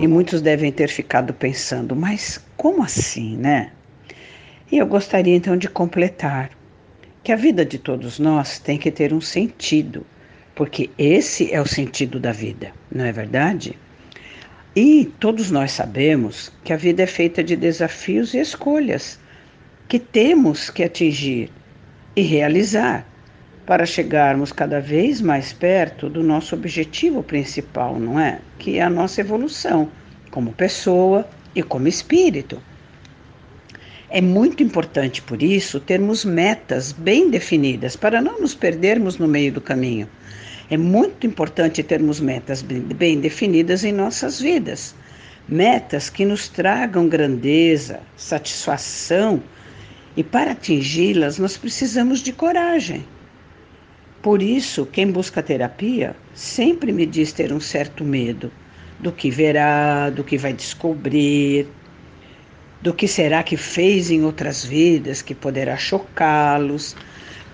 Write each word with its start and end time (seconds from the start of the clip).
E 0.00 0.06
muitos 0.06 0.40
devem 0.40 0.72
ter 0.72 0.88
ficado 0.88 1.34
pensando, 1.34 1.94
mas 1.94 2.40
como 2.56 2.82
assim, 2.82 3.36
né? 3.36 3.70
E 4.72 4.78
eu 4.78 4.86
gostaria 4.86 5.36
então 5.36 5.56
de 5.56 5.68
completar 5.68 6.50
que 7.22 7.30
a 7.30 7.36
vida 7.36 7.64
de 7.64 7.76
todos 7.76 8.18
nós 8.18 8.58
tem 8.58 8.78
que 8.78 8.90
ter 8.90 9.12
um 9.12 9.20
sentido, 9.20 10.06
porque 10.54 10.88
esse 10.96 11.52
é 11.52 11.60
o 11.60 11.66
sentido 11.66 12.18
da 12.18 12.32
vida, 12.32 12.72
não 12.90 13.04
é 13.04 13.12
verdade? 13.12 13.78
E 14.74 15.12
todos 15.20 15.50
nós 15.50 15.72
sabemos 15.72 16.50
que 16.64 16.72
a 16.72 16.76
vida 16.76 17.02
é 17.02 17.06
feita 17.06 17.44
de 17.44 17.54
desafios 17.54 18.32
e 18.32 18.38
escolhas 18.38 19.18
que 19.88 19.98
temos 19.98 20.70
que 20.70 20.82
atingir 20.82 21.50
e 22.14 22.22
realizar 22.22 23.06
para 23.66 23.84
chegarmos 23.84 24.52
cada 24.52 24.80
vez 24.80 25.20
mais 25.20 25.52
perto 25.52 26.08
do 26.08 26.22
nosso 26.22 26.54
objetivo 26.54 27.22
principal, 27.22 27.98
não 27.98 28.18
é? 28.18 28.40
Que 28.58 28.78
é 28.78 28.82
a 28.82 28.88
nossa 28.88 29.20
evolução 29.20 29.90
como 30.30 30.52
pessoa 30.52 31.28
e 31.54 31.62
como 31.62 31.88
espírito. 31.88 32.62
É 34.08 34.20
muito 34.20 34.62
importante, 34.62 35.20
por 35.20 35.42
isso, 35.42 35.80
termos 35.80 36.24
metas 36.24 36.92
bem 36.92 37.28
definidas 37.28 37.96
para 37.96 38.20
não 38.22 38.40
nos 38.40 38.54
perdermos 38.54 39.18
no 39.18 39.26
meio 39.26 39.52
do 39.52 39.60
caminho. 39.60 40.08
É 40.70 40.76
muito 40.76 41.26
importante 41.26 41.82
termos 41.82 42.20
metas 42.20 42.62
bem 42.62 43.18
definidas 43.18 43.82
em 43.82 43.92
nossas 43.92 44.40
vidas. 44.40 44.94
Metas 45.48 46.08
que 46.08 46.24
nos 46.24 46.48
tragam 46.48 47.08
grandeza, 47.08 48.00
satisfação, 48.16 49.42
e 50.16 50.22
para 50.22 50.52
atingi-las 50.52 51.38
nós 51.38 51.56
precisamos 51.56 52.20
de 52.20 52.32
coragem. 52.32 53.04
Por 54.26 54.42
isso, 54.42 54.84
quem 54.86 55.12
busca 55.12 55.40
terapia 55.40 56.16
sempre 56.34 56.90
me 56.90 57.06
diz 57.06 57.32
ter 57.32 57.52
um 57.52 57.60
certo 57.60 58.04
medo 58.04 58.50
do 58.98 59.12
que 59.12 59.30
verá, 59.30 60.10
do 60.10 60.24
que 60.24 60.36
vai 60.36 60.52
descobrir, 60.52 61.68
do 62.82 62.92
que 62.92 63.06
será 63.06 63.44
que 63.44 63.56
fez 63.56 64.10
em 64.10 64.24
outras 64.24 64.64
vidas 64.64 65.22
que 65.22 65.32
poderá 65.32 65.76
chocá-los, 65.76 66.96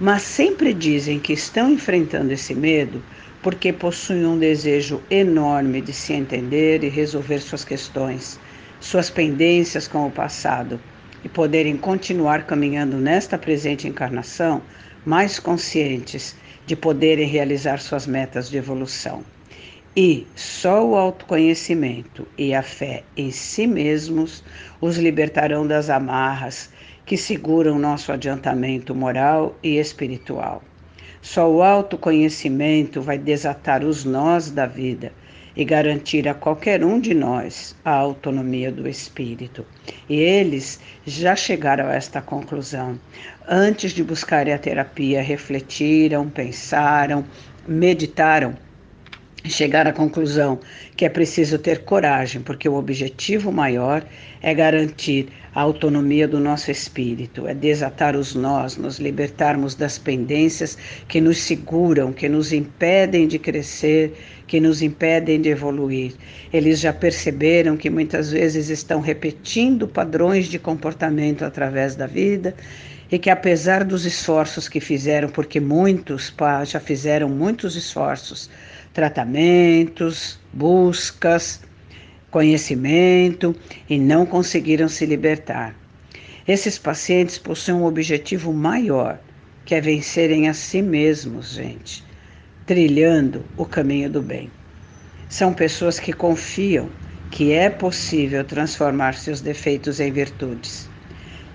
mas 0.00 0.22
sempre 0.22 0.72
dizem 0.72 1.20
que 1.20 1.34
estão 1.34 1.70
enfrentando 1.70 2.32
esse 2.32 2.54
medo 2.54 3.02
porque 3.42 3.70
possuem 3.70 4.24
um 4.24 4.38
desejo 4.38 5.02
enorme 5.10 5.82
de 5.82 5.92
se 5.92 6.14
entender 6.14 6.82
e 6.82 6.88
resolver 6.88 7.40
suas 7.40 7.66
questões, 7.66 8.40
suas 8.80 9.10
pendências 9.10 9.86
com 9.86 10.06
o 10.06 10.10
passado 10.10 10.80
e 11.22 11.28
poderem 11.28 11.76
continuar 11.76 12.46
caminhando 12.46 12.96
nesta 12.96 13.36
presente 13.36 13.86
encarnação 13.86 14.62
mais 15.04 15.38
conscientes 15.38 16.34
de 16.66 16.76
poderem 16.76 17.26
realizar 17.26 17.80
suas 17.80 18.06
metas 18.06 18.48
de 18.48 18.56
evolução. 18.56 19.24
E 19.96 20.26
só 20.34 20.86
o 20.86 20.96
autoconhecimento 20.96 22.26
e 22.38 22.54
a 22.54 22.62
fé 22.62 23.04
em 23.16 23.30
si 23.30 23.66
mesmos 23.66 24.42
os 24.80 24.96
libertarão 24.96 25.66
das 25.66 25.90
amarras 25.90 26.70
que 27.04 27.16
seguram 27.16 27.78
nosso 27.78 28.10
adiantamento 28.10 28.94
moral 28.94 29.54
e 29.62 29.78
espiritual. 29.78 30.62
Só 31.20 31.50
o 31.50 31.62
autoconhecimento 31.62 33.02
vai 33.02 33.18
desatar 33.18 33.84
os 33.84 34.04
nós 34.04 34.50
da 34.50 34.66
vida 34.66 35.12
e 35.56 35.64
garantir 35.64 36.28
a 36.28 36.34
qualquer 36.34 36.84
um 36.84 37.00
de 37.00 37.14
nós 37.14 37.74
a 37.84 37.90
autonomia 37.90 38.70
do 38.72 38.88
espírito. 38.88 39.66
E 40.08 40.16
eles 40.16 40.80
já 41.06 41.36
chegaram 41.36 41.86
a 41.86 41.94
esta 41.94 42.20
conclusão. 42.20 42.98
Antes 43.48 43.92
de 43.92 44.02
buscarem 44.02 44.54
a 44.54 44.58
terapia, 44.58 45.22
refletiram, 45.22 46.28
pensaram, 46.28 47.24
meditaram 47.66 48.56
chegar 49.44 49.86
à 49.86 49.92
conclusão 49.92 50.60
que 50.96 51.04
é 51.04 51.08
preciso 51.08 51.58
ter 51.58 51.80
coragem, 51.80 52.40
porque 52.40 52.68
o 52.68 52.74
objetivo 52.74 53.50
maior 53.50 54.04
é 54.40 54.54
garantir 54.54 55.28
a 55.54 55.60
autonomia 55.60 56.26
do 56.26 56.40
nosso 56.40 56.70
espírito, 56.70 57.46
é 57.46 57.54
desatar 57.54 58.16
os 58.16 58.34
nós, 58.34 58.76
nos 58.76 58.98
libertarmos 58.98 59.74
das 59.74 59.98
pendências 59.98 60.78
que 61.08 61.20
nos 61.20 61.38
seguram, 61.38 62.12
que 62.12 62.28
nos 62.28 62.52
impedem 62.52 63.26
de 63.26 63.38
crescer, 63.38 64.14
que 64.46 64.60
nos 64.60 64.80
impedem 64.80 65.40
de 65.40 65.50
evoluir. 65.50 66.14
Eles 66.52 66.80
já 66.80 66.92
perceberam 66.92 67.76
que 67.76 67.90
muitas 67.90 68.30
vezes 68.32 68.68
estão 68.70 69.00
repetindo 69.00 69.86
padrões 69.86 70.46
de 70.46 70.58
comportamento 70.58 71.44
através 71.44 71.94
da 71.94 72.06
vida 72.06 72.54
e 73.10 73.18
que 73.18 73.28
apesar 73.28 73.84
dos 73.84 74.06
esforços 74.06 74.70
que 74.70 74.80
fizeram, 74.80 75.28
porque 75.28 75.60
muitos 75.60 76.32
já 76.64 76.80
fizeram 76.80 77.28
muitos 77.28 77.76
esforços, 77.76 78.48
tratamentos, 78.92 80.38
buscas, 80.52 81.60
conhecimento 82.30 83.54
e 83.88 83.98
não 83.98 84.24
conseguiram 84.26 84.88
se 84.88 85.06
libertar. 85.06 85.74
Esses 86.46 86.78
pacientes 86.78 87.38
possuem 87.38 87.76
um 87.76 87.84
objetivo 87.84 88.52
maior, 88.52 89.20
que 89.64 89.74
é 89.74 89.80
vencerem 89.80 90.48
a 90.48 90.54
si 90.54 90.82
mesmos, 90.82 91.50
gente, 91.52 92.04
trilhando 92.66 93.44
o 93.56 93.64
caminho 93.64 94.10
do 94.10 94.20
bem. 94.20 94.50
São 95.28 95.54
pessoas 95.54 96.00
que 96.00 96.12
confiam 96.12 96.90
que 97.30 97.52
é 97.52 97.70
possível 97.70 98.44
transformar 98.44 99.14
seus 99.14 99.40
defeitos 99.40 100.00
em 100.00 100.12
virtudes. 100.12 100.88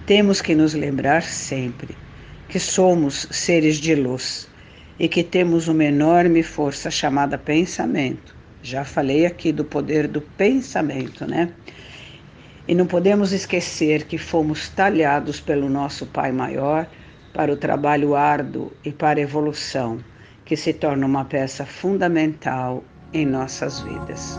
Temos 0.06 0.42
que 0.42 0.56
nos 0.56 0.74
lembrar 0.74 1.22
sempre 1.22 1.96
que 2.50 2.60
somos 2.60 3.28
seres 3.30 3.78
de 3.78 3.94
luz 3.94 4.48
e 5.00 5.08
que 5.08 5.24
temos 5.24 5.68
uma 5.68 5.84
enorme 5.84 6.42
força 6.44 6.90
chamada 6.90 7.38
pensamento. 7.38 8.36
Já 8.64 8.84
falei 8.84 9.26
aqui 9.26 9.52
do 9.52 9.64
poder 9.64 10.08
do 10.08 10.22
pensamento, 10.22 11.26
né? 11.26 11.52
E 12.68 12.76
não 12.76 12.86
podemos 12.86 13.32
esquecer 13.32 14.06
que 14.06 14.18
fomos 14.18 14.70
talhados 14.70 15.40
pelo 15.40 15.70
nosso 15.70 16.06
Pai 16.06 16.32
Maior 16.32 16.88
para 17.34 17.52
o 17.52 17.56
trabalho 17.56 18.16
árduo 18.16 18.74
e 18.84 18.92
para 18.92 19.20
a 19.20 19.24
evolução, 19.24 20.00
que 20.44 20.58
se 20.58 20.74
torna 20.74 21.06
uma 21.06 21.24
peça 21.24 21.66
fundamental 21.66 22.84
em 23.14 23.26
nossas 23.26 23.80
vidas. 23.82 24.38